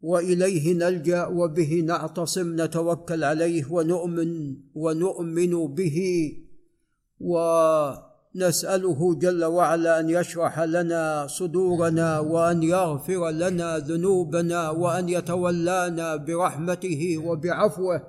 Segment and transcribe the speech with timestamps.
[0.00, 5.98] وإليه نلجأ وبه نعتصم نتوكل عليه ونؤمن ونؤمن به.
[7.20, 18.02] ونسأله جل وعلا أن يشرح لنا صدورنا وأن يغفر لنا ذنوبنا وأن يتولانا برحمته وبعفوه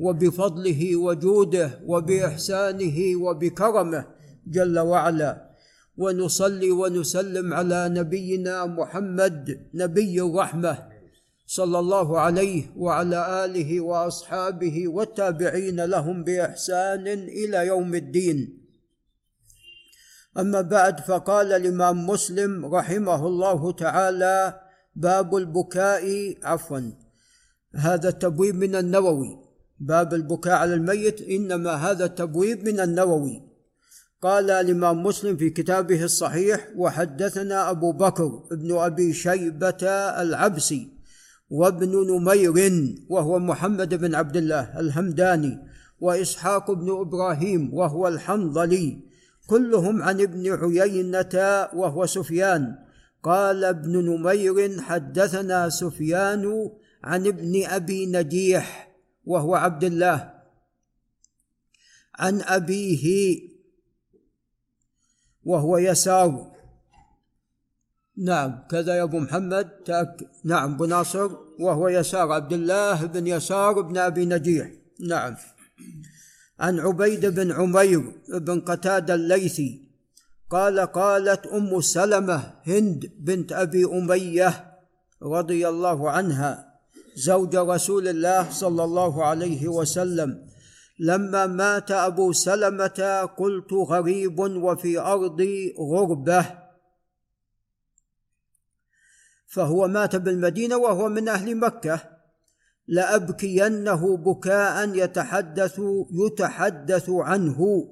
[0.00, 4.04] وبفضله وجوده وبإحسانه وبكرمه
[4.46, 5.48] جل وعلا.
[5.96, 10.97] ونصلي ونسلم على نبينا محمد نبي الرحمة.
[11.48, 18.68] صلى الله عليه وعلى آله وأصحابه والتابعين لهم بإحسان إلى يوم الدين.
[20.38, 24.60] أما بعد فقال الإمام مسلم رحمه الله تعالى
[24.96, 26.80] باب البكاء عفوا.
[27.74, 29.38] هذا التبويب من النووي.
[29.80, 33.42] باب البكاء على الميت إنما هذا التبويب من النووي.
[34.22, 39.86] قال الإمام مسلم في كتابه الصحيح وحدثنا أبو بكر بن أبي شيبة
[40.22, 40.97] العبسي.
[41.50, 42.56] وابن نمير
[43.08, 45.58] وهو محمد بن عبد الله الهمداني
[46.00, 49.08] وإسحاق بن إبراهيم وهو الحنظلي
[49.46, 51.34] كلهم عن ابن عيينة
[51.74, 52.78] وهو سفيان.
[53.22, 56.70] قال ابن نمير حدثنا سفيان
[57.04, 60.34] عن ابن أبي نجيح وهو عبد الله.
[62.14, 63.38] عن أبيه
[65.44, 66.57] وهو يسار.
[68.18, 71.30] نعم كذا يا أبو محمد تأك نعم أبو ناصر
[71.60, 74.70] وهو يسار عبد الله بن يسار بن أبي نجيح.
[75.00, 75.36] نعم.
[76.60, 79.88] عن عبيد بن عمير بن قتادة الليثي
[80.50, 84.64] قال قالت أم سلمة هند بنت أبي أمية
[85.22, 86.80] رضي الله عنها
[87.16, 90.48] زوج رسول الله صلى الله عليه وسلم
[90.98, 96.67] لما مات أبو سلمة قلت غريب وفي أرضي غربة.
[99.48, 102.00] فهو مات بالمدينة وهو من أهل مكة.
[102.86, 105.80] لأبكينه بكاء يتحدث
[106.12, 107.88] يتحدث عنه.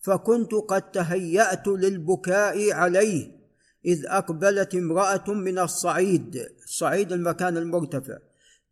[0.00, 3.36] فكنت قد تهيأت للبكاء عليه
[3.84, 6.46] إذ أقبلت امرأة من الصعيد.
[6.66, 8.18] صعيد المكان المرتفع.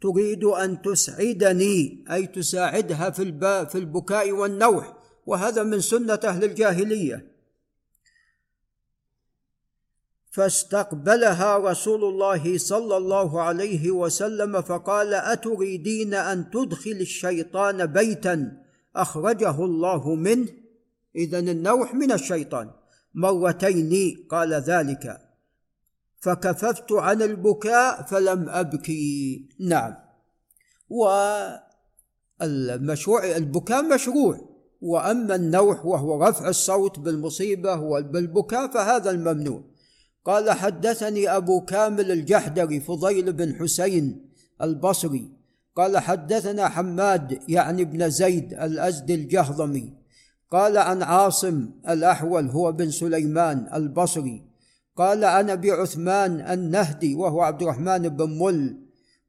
[0.01, 3.39] تريد أن تسعدني أي تساعدها في
[3.71, 4.97] في البكاء والنوح.
[5.27, 7.34] وهذا من سنة أهل الجاهلية.
[10.35, 18.53] فاستقبلها رسول الله صلى الله عليه وسلم فقال أتريدين أن تدخل الشيطان بيتا؟
[18.97, 20.49] أخرجه الله منه.
[21.17, 22.71] اذا النوح من الشيطان.
[23.15, 25.19] مرتين قال ذلك.
[26.21, 29.49] فكففت عن البكاء فلم أبكي.
[29.61, 29.95] نعم.
[32.41, 34.49] والمشروع البكاء مشروع.
[34.81, 39.74] وأما النوح وهو رفع الصوت بالمصيبة وبالبكاء فهذا الممنوع.
[40.25, 44.31] قال حدثني أبو كامل الجحدري فضيل بن حسين
[44.63, 45.31] البصري.
[45.77, 49.93] قال حدثنا حماد يعني ابن زيد الأزدي الجهضمي.
[50.51, 54.43] قال عن عاصم الأحول هو بن سليمان البصري.
[54.97, 58.79] قال عن ابي عثمان النهدي وهو عبد الرحمن بن مل.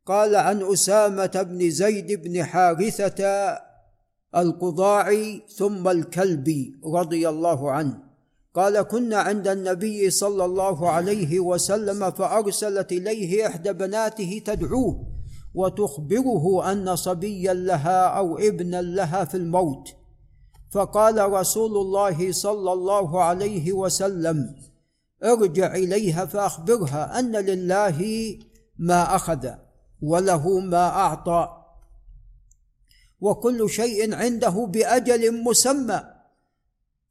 [0.05, 3.59] قال عن أسامة بن زيد بن حارثة
[4.35, 8.05] القضاعي ثم الكلبي رضي الله عنه.
[8.55, 15.07] قال كنا عند النبي صلى الله عليه وسلم فأرسلت إليه إحدى بناته تدعوه
[15.53, 19.89] وتخبره أن صبيا لها أو ابنا لها في الموت.
[20.71, 24.55] فقال رسول الله صلى الله عليه وسلم
[25.23, 28.29] ارجع إليها فأخبرها أن لله
[28.77, 29.49] ما أخذ
[30.01, 31.49] وله ما أعطى
[33.21, 36.14] وكل شيء عنده بأجل مسمى.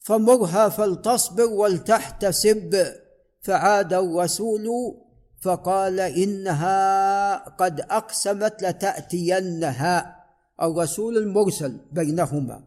[0.04, 2.86] فمرها فلتصبر ولتحتسب.
[3.42, 4.66] فعاد الرسول
[5.40, 10.16] فقال إنها قد أقسمت لتأتينها.
[10.62, 12.64] الرسول المرسل بينهما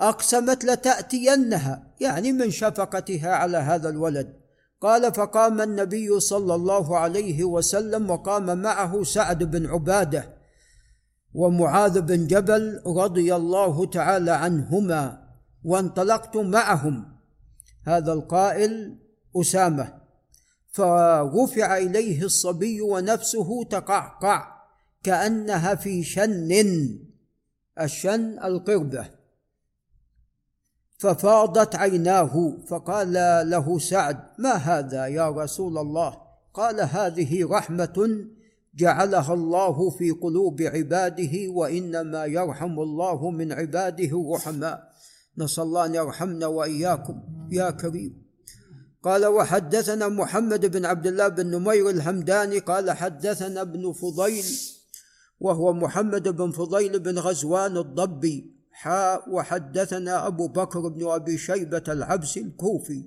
[0.00, 4.34] أقسمت لتأتينها يعني من شفقتها على هذا الولد.
[4.80, 10.24] قال فقام النبي صلى الله عليه وسلم وقام معه سعد بن عبادة
[11.34, 15.27] ومعاذ بن جبل رضي الله تعالى عنهما.
[15.68, 17.16] وانطلقت معهم.
[17.86, 18.98] هذا القائل
[19.36, 19.98] أسامة.
[20.70, 24.58] فرفع اليه الصبي ونفسه تقعقع
[25.02, 26.48] كانها في شن.
[27.80, 29.10] الشن القربة.
[30.98, 33.12] ففاضت عيناه فقال
[33.50, 36.16] له سعد ما هذا يا رسول الله؟
[36.54, 38.26] قال هذه رحمة
[38.74, 44.87] جعلها الله في قلوب عباده وإنما يرحم الله من عباده الرحماء.
[45.38, 48.22] نسأل الله أن يرحمنا وإياكم يا كريم.
[49.02, 54.44] قال وحدثنا محمد بن عبد الله بن نمير الهمداني قال حدثنا ابن فضيل
[55.40, 58.54] وهو محمد بن فضيل بن غزوان الضبي.
[58.70, 63.04] حاء وحدثنا أبو بكر بن أبي شيبة العبسي الكوفي.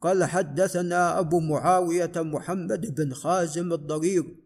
[0.00, 4.45] قال حدثنا أبو معاوية محمد بن خازم الضرير.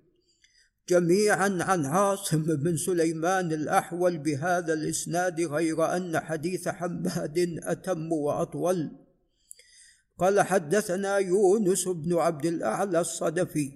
[0.91, 8.91] جميعا عن عاصم بن سليمان الأحول بهذا الإسناد غير أن حديث حماد أتم وأطول.
[10.19, 13.73] قال حدثنا يونس بن عبد الأعلى الصدفي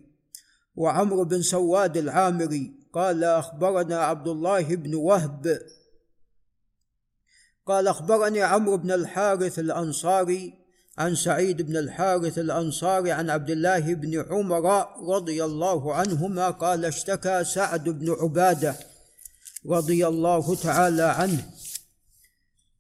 [0.77, 2.75] وعمرو بن سواد العامري.
[2.93, 5.59] قال أخبرنا عبد الله بن وهب.
[7.67, 10.64] قال أخبرني عمرو بن الحارث الأنصاري
[10.99, 14.87] عن سعيد بن الحارث الأنصاري عن عبد الله بن عمر
[15.17, 18.77] رضي الله عنهما قال اشتكى سعد بن عبادة
[19.67, 21.47] رضي الله تعالى عنه.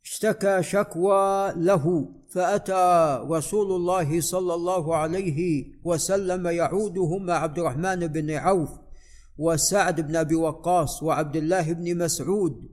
[0.04, 8.30] اشتكى شكوى له فأتى رسول الله صلى الله عليه وسلم يعوده مع عبد الرحمن بن
[8.30, 8.70] عوف
[9.38, 12.68] وسعد بن أبي وقاص وعبد الله بن مسعود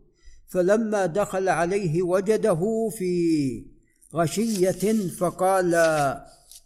[0.47, 3.70] فلما دخل عليه وجده في
[4.15, 5.75] غشية فقال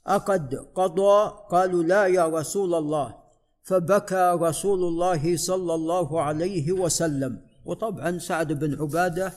[0.08, 3.16] أقد قضى؟ قالوا لا يا رسول الله.
[3.64, 7.42] فبكى رسول الله صلى الله عليه وسلم.
[7.66, 9.34] وطبعا سعد بن عبادة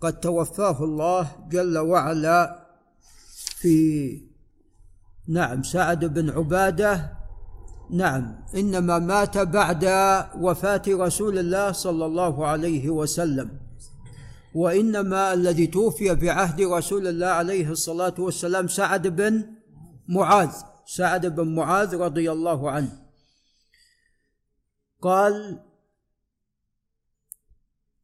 [0.00, 2.66] قد توفاه الله جل وعلا
[3.60, 4.20] في
[5.28, 7.12] نعم سعد بن عبادة.
[7.90, 9.84] نعم إنما مات بعد
[10.40, 13.65] وفاة رسول الله صلى الله عليه وسلم.
[14.56, 19.44] وإنما الذي توفي بعهد رسول الله عليه الصلاة والسلام سعد بن
[20.08, 20.50] معاذ
[20.86, 22.92] سعد بن معاذ رضي الله عنه.
[25.02, 25.60] قال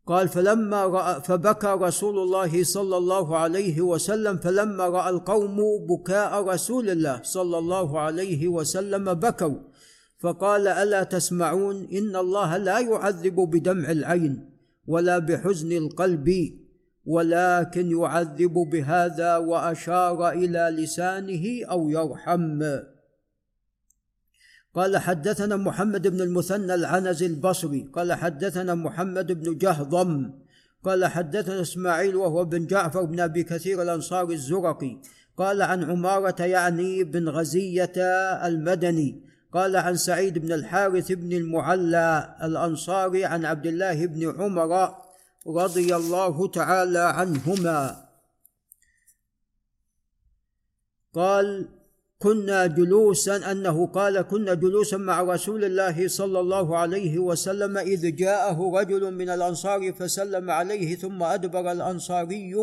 [0.07, 5.57] قال فلما رأى فبكى رسول الله صلى الله عليه وسلم فلما رأى القوم
[5.89, 9.59] بكاء رسول الله صلى الله عليه وسلم بكوا.
[10.21, 14.52] فقال ألا تسمعون؟ إن الله لا يعذب بدمع العين.
[14.87, 16.31] ولا بحزن القلب
[17.05, 22.63] ولكن يعذب بهذا وأشار إلى لسانه أو يرحم.
[24.75, 30.31] قال حدثنا محمد بن المثنى العنزي البصري قال حدثنا محمد بن جهضم
[30.85, 34.99] قال حدثنا إسماعيل وهو بن جعفر بن أبي كثير الأنصاري الزرقي
[35.37, 37.93] قال عن عمارة يعني بن غزية
[38.47, 44.95] المدني قال عن سعيد بن الحارث بن المعلى الأنصاري عن عبد الله بن عمر
[45.47, 48.09] رضي الله تعالى عنهما.
[51.15, 51.69] قال
[52.19, 58.73] كنا جلوسا أنه قال كنا جلوسا مع رسول الله صلى الله عليه وسلم إذ جاءه
[58.81, 62.55] رجل من الأنصار فسلم عليه ثم أدبر الأنصاري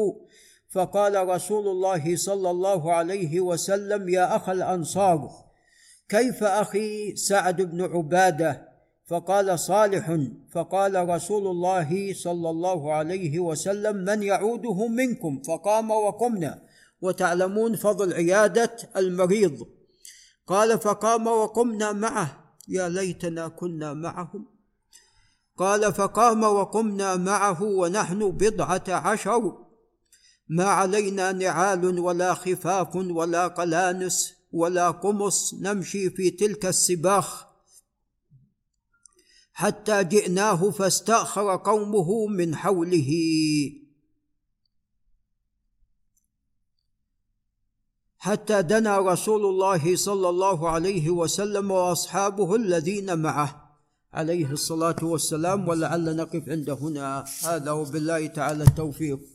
[0.70, 5.49] فقال رسول الله صلى الله عليه وسلم يا أخ الأنصار
[6.10, 8.70] كيف أخي سعد بن عبادة؟
[9.08, 10.18] فقال صالح
[10.52, 16.62] فقال رسول الله صلى الله عليه وسلم من يعوده منكم؟ فقام وقمنا.
[17.02, 19.68] وتعلمون فضل عيادة المريض.
[20.48, 22.56] قال فقام وقمنا معه.
[22.68, 24.46] يا ليتنا كنا معهم.
[25.58, 29.58] قال فقام وقمنا معه ونحن بضعة عشر.
[30.50, 34.39] ما علينا نعال ولا خفاف ولا قلانس.
[34.52, 37.46] ولا قمص نمشي في تلك السباخ.
[39.54, 43.12] حتى جئناه فاستأخر قومه من حوله.
[48.18, 53.78] حتى دنا رسول الله صلى الله عليه وسلم وأصحابه الذين معه.
[54.14, 57.26] عليه الصلاة والسلام ولعل نقف عند هنا.
[57.44, 59.20] هذا وبالله تعالى التوفيق.